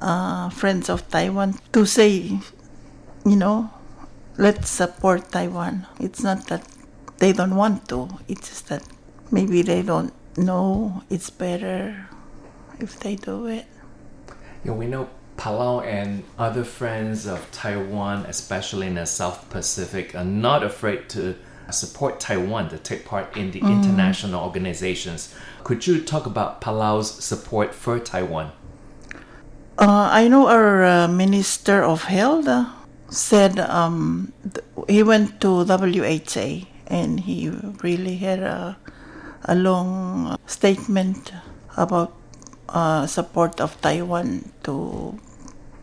[0.00, 2.38] uh, friends of Taiwan to say,
[3.26, 3.70] you know,
[4.38, 5.86] let's support Taiwan.
[6.00, 6.66] It's not that
[7.18, 8.84] they don't want to, it's just that
[9.30, 12.08] maybe they don't know it's better
[12.78, 13.66] if they do it.
[14.64, 20.24] Yeah, we know Palau and other friends of Taiwan, especially in the South Pacific, are
[20.24, 21.36] not afraid to
[21.70, 25.34] support Taiwan to take part in the international organizations.
[25.64, 28.52] Could you talk about Palau's support for Taiwan?
[29.78, 32.66] Uh, I know our uh, Minister of Health uh,
[33.10, 37.48] said um, th- he went to WHA and he
[37.82, 38.76] really had a,
[39.44, 41.32] a long statement
[41.76, 42.12] about
[42.68, 45.18] uh, support of Taiwan to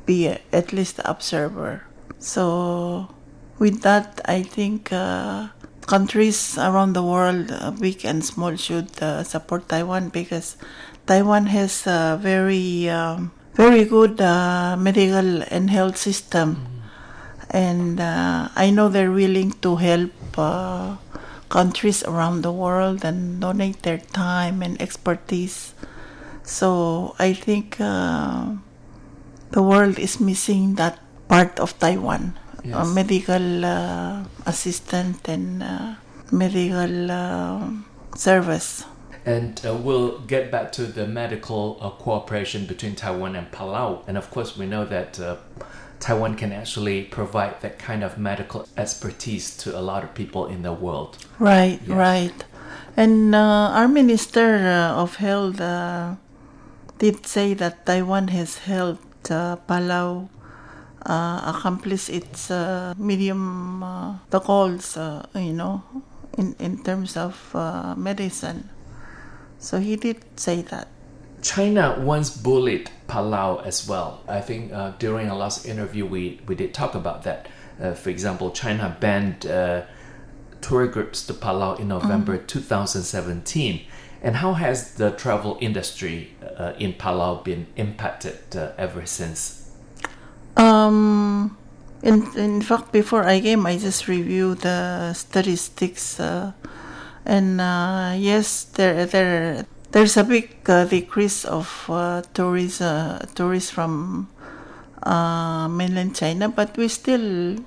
[0.06, 1.84] be a, at least observer.
[2.20, 3.14] So,
[3.60, 5.50] with that, I think uh,
[5.86, 10.58] countries around the world, uh, big and small, should uh, support Taiwan because
[11.06, 16.66] Taiwan has a very, um, very good uh, medical and health system,
[17.52, 20.98] and uh, I know they're willing to help uh,
[21.50, 25.74] countries around the world and donate their time and expertise.
[26.44, 28.54] So I think uh,
[29.52, 32.94] the world is missing that part of Taiwan, Yes.
[32.94, 35.96] medical uh, assistant and uh,
[36.32, 37.70] medical uh,
[38.16, 38.84] service.
[39.26, 44.04] And uh, we'll get back to the medical uh, cooperation between Taiwan and Palau.
[44.08, 45.38] And of course, we know that uh,
[46.00, 50.62] Taiwan can actually provide that kind of medical expertise to a lot of people in
[50.62, 51.18] the world.
[51.40, 51.98] Right, Yes.
[51.98, 52.46] right.
[52.98, 53.40] And uh,
[53.78, 54.56] our Minister
[54.96, 56.16] of Health uh,
[57.00, 60.30] did say that Taiwan has helped uh, Palau
[61.06, 65.84] uh, accomplish its uh, medium uh, the goals, uh, you know,
[66.38, 68.70] in, in terms of uh, medicine.
[69.60, 70.88] So he did say that.
[71.42, 74.24] China once bullied Palau as well.
[74.28, 77.48] I think uh, during our last interview, we, we did talk about that.
[77.80, 79.84] Uh, for example, China banned uh,
[80.62, 83.86] tour groups to Palau in November 2017.
[84.24, 89.65] And how has the travel industry uh, in Palau been impacted uh, ever since?
[90.58, 91.58] Um,
[92.02, 96.54] in in fact, before I came, I just reviewed the statistics, uh,
[97.26, 103.72] and uh, yes, there there there's a big uh, decrease of uh, tourists uh, tourists
[103.72, 104.30] from
[105.04, 107.58] uh, mainland China, but we still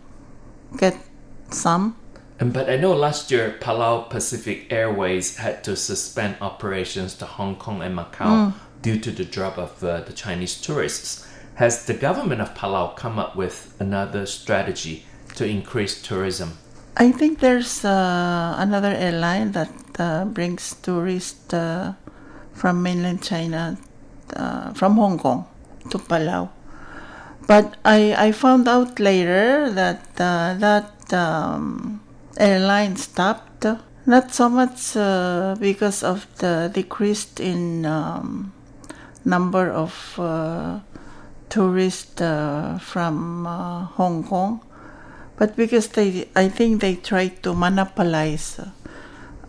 [0.76, 0.96] get
[1.50, 1.96] some.
[2.40, 7.56] And, but I know last year Palau Pacific Airways had to suspend operations to Hong
[7.56, 11.27] Kong and Macau due to the drop of uh, the Chinese tourists.
[11.58, 15.04] Has the government of Palau come up with another strategy
[15.34, 16.56] to increase tourism?
[16.96, 21.94] I think there's uh, another airline that uh, brings tourists uh,
[22.54, 23.76] from mainland China,
[24.36, 25.46] uh, from Hong Kong
[25.90, 26.48] to Palau.
[27.48, 32.00] But I, I found out later that uh, that um,
[32.38, 33.66] airline stopped.
[34.06, 38.52] Not so much uh, because of the decrease in um,
[39.24, 39.92] number of
[41.48, 44.60] tourists uh, from uh, Hong Kong,
[45.36, 48.60] but because they, I think they tried to monopolize.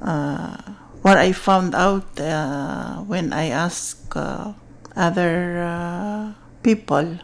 [0.02, 0.58] Uh,
[1.02, 4.54] what I found out uh, when I asked uh,
[4.96, 6.34] other uh,
[6.64, 7.18] people,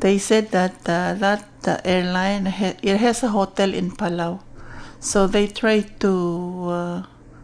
[0.00, 4.40] they said that uh, that uh, airline ha- it has a hotel in Palau,
[5.00, 7.02] So they try to uh,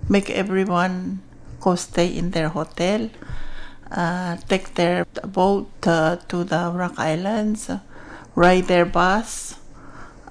[0.08, 1.22] make everyone
[1.60, 3.10] go stay in their hotel,
[3.90, 7.70] uh, take their boat uh, to the Rock Islands,
[8.34, 9.56] ride their bus.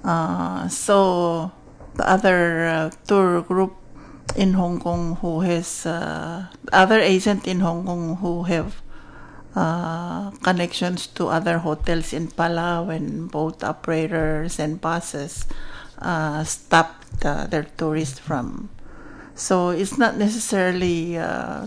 [0.04, 1.50] Uh, so
[1.94, 3.74] the other uh, tour group
[4.36, 8.80] in Hong Kong who has uh, other agent in Hong Kong who have
[9.56, 15.46] uh, connections to other hotels in Palau and boat operators and buses
[16.44, 18.70] stopped their tourists from.
[19.34, 21.18] So it's not necessarily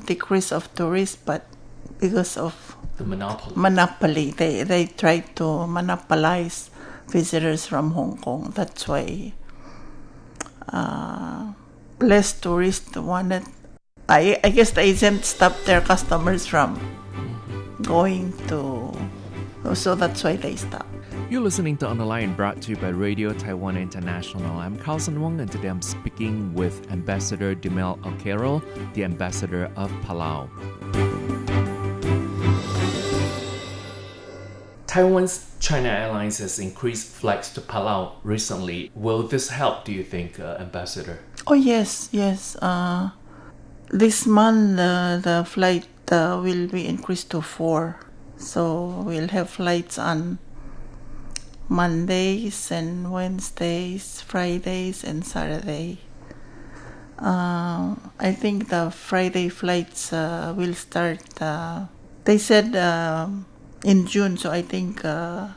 [0.05, 1.50] decrease of tourists, but
[1.99, 2.53] because of
[2.97, 3.53] The monopoly.
[3.55, 6.69] monopoly, they they try to monopolize
[7.09, 8.51] visitors from Hong Kong.
[8.53, 9.33] That's why
[10.69, 11.53] uh,
[11.99, 13.43] less tourists wanted.
[14.09, 16.77] I I guess the agent stopped their customers from
[17.81, 18.91] going to.
[19.73, 20.89] So that's why they stopped.
[21.29, 24.51] You're listening to On the Line brought to you by Radio Taiwan International.
[24.59, 28.59] I'm Carlson Wong, and today I'm speaking with Ambassador Dilmei Olkeriil,
[28.93, 30.49] the ambassador of Palau.
[34.91, 38.91] Taiwan's China Airlines has increased flights to Palau recently.
[38.93, 41.19] Will this help, do you think, uh, Ambassador?
[41.47, 42.57] Oh yes, yes.
[42.57, 43.11] Uh,
[43.87, 48.01] this month uh, the flight uh, will be increased to four,
[48.35, 50.39] so we'll have flights on
[51.69, 55.99] Mondays and Wednesdays, Fridays and Saturday.
[57.17, 61.23] Uh, I think the Friday flights uh, will start.
[62.25, 63.45] They said um
[63.83, 65.47] in June, so I think uh,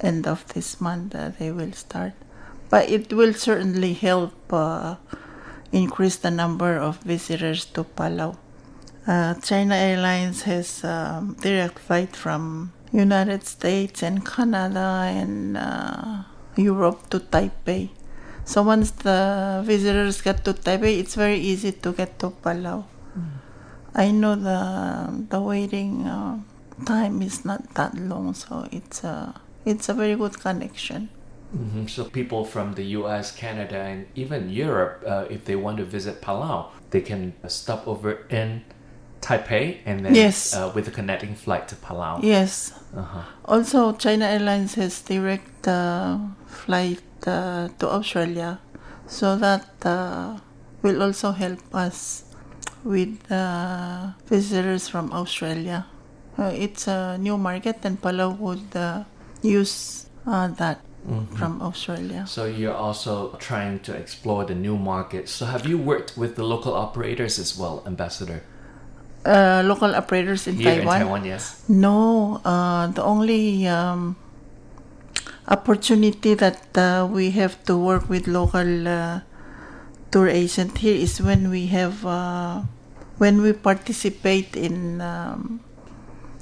[0.00, 2.12] end of this month uh, they will start.
[2.70, 4.96] But it will certainly help uh,
[5.72, 8.36] increase the number of visitors to Palau.
[9.06, 16.22] Uh, China Airlines has um, direct flight from United States and Canada and uh,
[16.56, 17.90] Europe to Taipei.
[18.44, 22.84] So once the visitors get to Taipei, it's very easy to get to Palau.
[23.94, 26.38] I know the the waiting uh,
[26.84, 31.08] time is not that long, so it's a it's a very good connection.
[31.52, 35.84] hmm So people from the U.S., Canada, and even Europe, uh, if they want to
[35.84, 38.62] visit Palau, they can stop over in
[39.20, 40.54] Taipei and then Yes.
[40.54, 42.20] uh, with a connecting flight to Palau.
[42.22, 42.72] Yes.
[42.96, 43.22] Uh-huh.
[43.44, 48.58] Also, China Airlines has direct uh, flight uh, to Australia,
[49.06, 50.36] so that uh,
[50.82, 52.24] will also help us
[52.84, 55.86] with uh, visitors from Australia.
[56.38, 59.02] Uh, it's a new market, and Palau would uh,
[59.42, 60.78] use uh, that
[61.08, 61.26] Mhm.
[61.38, 62.26] from Australia.
[62.26, 65.28] So you're also trying to explore the new market.
[65.28, 68.42] So have you worked with the local operators as well, Ambassador?
[69.24, 70.96] Uh, local operators in Here Taiwan.
[70.96, 71.42] in Taiwan, yes.
[71.68, 74.16] No, uh, the only um,
[75.48, 79.20] opportunity that uh, we have to work with local uh,
[80.10, 82.62] tour agent here is when we have uh,
[83.18, 85.60] when we participate in um,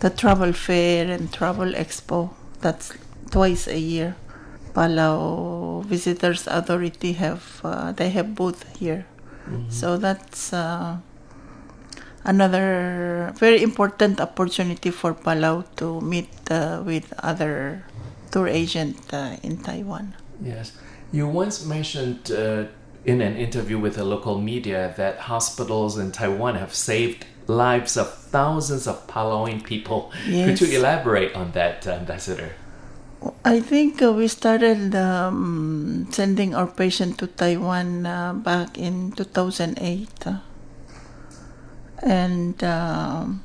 [0.01, 2.31] the travel fair and travel expo.
[2.61, 2.93] That's
[3.31, 4.17] twice a year.
[4.75, 9.07] Palau Visitors Authority have uh, they have booth here,
[9.69, 10.53] so that's.
[10.53, 10.99] Uh,
[12.27, 17.85] another very important opportunity for Palau to meet uh, with other
[18.31, 20.15] tour agent uh, in Taiwan.
[20.43, 20.77] Yes.
[21.13, 22.65] You once mentioned uh,
[23.05, 28.13] in an interview with a local media that hospitals in Taiwan have saved lives of
[28.13, 30.13] thousands of Palauian people.
[30.27, 30.59] Yes.
[30.59, 32.53] Could you elaborate on that, Ambassador?
[33.45, 40.27] I think uh, we started um, sending our patient to Taiwan uh, back in 2008.
[40.27, 40.39] uh,
[42.03, 43.43] and um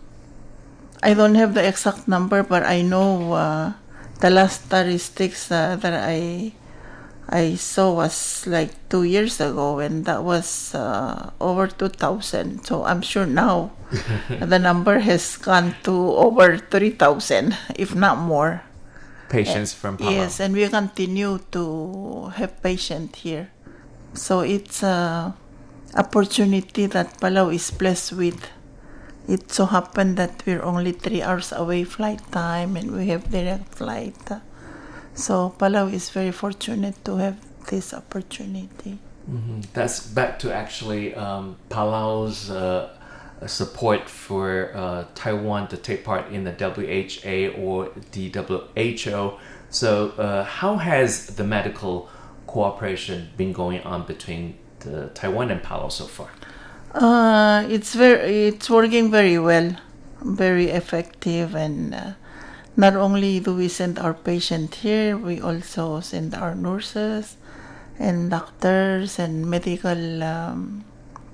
[1.03, 3.73] I don't have the exact number, but I know uh,
[4.19, 6.53] the last statistics uh, that I
[7.29, 12.65] I saw was like two years ago, and that was uh, over 2,000.
[12.65, 13.71] So I'm sure now
[14.29, 18.63] the number has gone to over 3,000, if not more.
[19.29, 20.11] Patients from Palau.
[20.11, 23.49] Yes, and we continue to have patient here.
[24.13, 25.33] So it's a
[25.95, 28.49] opportunity that Palau is blessed with.
[29.27, 33.75] It so happened that we're only three hours away flight time and we have direct
[33.75, 34.19] flight.
[35.21, 37.37] So Palau is very fortunate to have
[37.69, 38.97] this opportunity.
[39.29, 39.61] Mhm.
[39.73, 42.89] That's back to actually um, Palau's uh,
[43.45, 49.37] support for uh, Taiwan to take part in the WHA or the WHO.
[49.69, 52.09] So, uh, how has the medical
[52.47, 56.29] cooperation been going on between the Taiwan and Palau so far?
[56.93, 59.77] Uh, it's very, it's working very well,
[60.21, 62.11] very effective, and uh,
[62.75, 67.37] not only do we send our patient here, we also send our nurses
[67.99, 70.85] and doctors and medical um,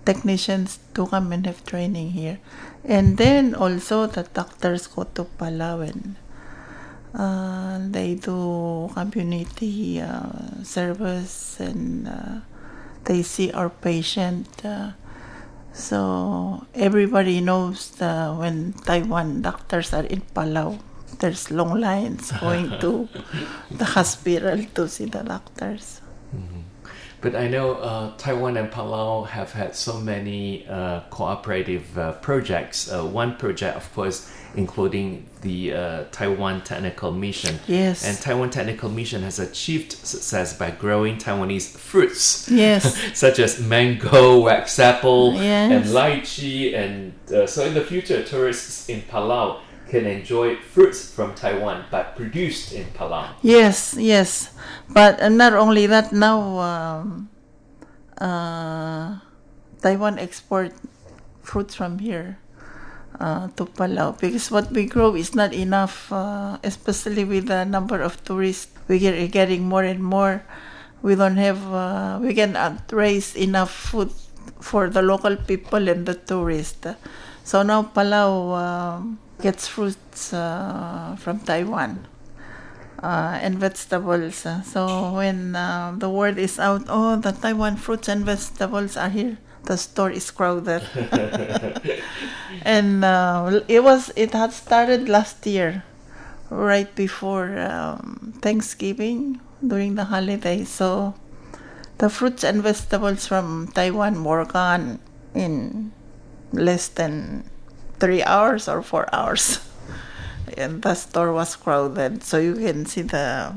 [0.06, 2.40] technicians to come and have training here.
[2.84, 6.16] And then also the doctors go to Palau and
[7.14, 12.40] uh, they do community uh, service and uh,
[13.06, 14.48] they see our patient.
[14.66, 14.92] Uh,
[15.74, 20.80] so everybody knows the, when Taiwan doctors are in Palau,
[21.20, 23.07] there's long lines going to
[23.72, 26.01] the hospital to see the doctors.
[27.20, 32.91] But I know uh, Taiwan and Palau have had so many uh, cooperative uh, projects.
[32.91, 37.59] Uh, one project, of course, including the uh, Taiwan Technical Mission.
[37.68, 38.05] Yes.
[38.05, 42.47] And Taiwan Technical Mission has achieved success by growing Taiwanese fruits.
[42.51, 42.95] Yes.
[43.18, 45.72] such as mango, wax apple, Yes.
[45.72, 46.76] and lychee.
[46.76, 49.59] And uh, so in the future, tourists in Palau
[49.90, 53.34] can enjoy fruits from Taiwan but produced in Palau.
[53.42, 54.54] Yes, yes,
[54.90, 56.12] but uh, not only that.
[56.12, 57.30] Now, um,
[58.20, 59.20] uh,
[59.82, 60.74] Taiwan export
[61.42, 62.40] fruits from here
[63.20, 68.02] uh, to Palau because what we grow is not enough, uh, especially with the number
[68.02, 68.72] of tourists.
[68.88, 70.44] We are getting more and more.
[71.02, 71.62] We don't have.
[71.68, 74.12] Uh, we cannot raise enough food
[74.60, 76.88] for the local people and the tourists.
[77.44, 82.08] So now Palau um, gets fruits uh, from Taiwan
[83.02, 84.46] uh, and vegetables.
[84.46, 89.10] Uh, so when uh, the word is out, oh, the Taiwan fruits and vegetables are
[89.10, 89.38] here.
[89.64, 90.82] The store is crowded,
[92.62, 95.84] and uh, it was it had started last year,
[96.50, 100.64] right before um, Thanksgiving during the holiday.
[100.64, 101.16] So
[101.98, 105.00] the fruits and vegetables from Taiwan were gone
[105.36, 105.92] in
[106.54, 107.44] less than
[108.00, 109.60] three hours or four hours.
[110.58, 113.54] and the store was crowded, so you can see the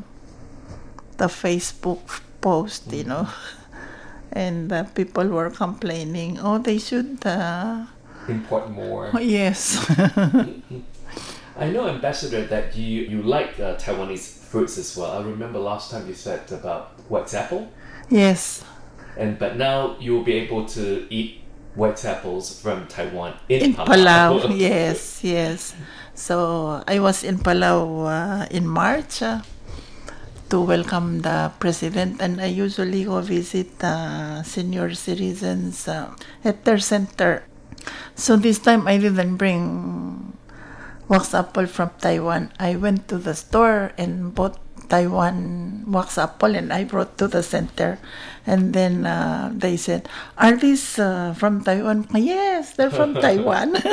[1.17, 3.29] the Facebook post, you know,
[4.33, 6.39] and uh, people were complaining.
[6.41, 7.25] Oh, they should.
[7.25, 7.87] Uh,
[8.29, 9.11] Import more.
[9.21, 9.79] yes.
[11.57, 15.13] I know, Ambassador, that you, you like uh, Taiwanese fruits as well.
[15.13, 17.71] I remember last time you said about wax apple,
[18.09, 18.65] yes.
[19.17, 21.43] and but now you will be able to eat
[21.77, 24.43] wax apples from Taiwan in, In Palau.
[24.43, 25.75] Palau, yes, yes.
[26.15, 29.43] So I was in Palau uh, in March uh,
[30.51, 36.11] to welcome the president, and I usually go visit uh, senior citizens uh,
[36.45, 37.45] at their center.
[38.15, 40.37] So this time I didn't bring
[41.09, 42.53] wax apple from Taiwan.
[42.59, 44.59] I went to the store and bought
[44.91, 47.99] Taiwan wax apple, and I brought to the center.
[48.47, 53.79] And then uh, they said, "Are these uh, from Taiwan?" Yes, they're from Taiwan.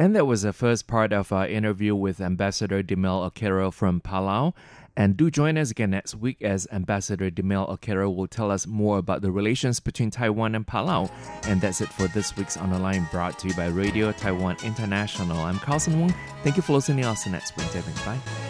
[0.00, 4.54] And that was the first part of our interview with Ambassador Dilmei Olkeriil from Palau.
[5.00, 8.98] And do join us again next week as Ambassador Dilmei Olkeriil will tell us more
[8.98, 11.10] about the relations between Taiwan and Palau.
[11.44, 14.58] And that's it for this week's On the Line brought to you by Radio Taiwan
[14.62, 15.38] International.
[15.38, 16.14] I'm Carlson Wong.
[16.42, 17.06] Thank you for listening.
[17.06, 17.56] I'll see you next.
[17.56, 17.94] David.
[18.04, 18.49] Bye.